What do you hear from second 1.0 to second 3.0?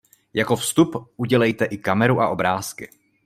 udělejte i kameru a obrázky.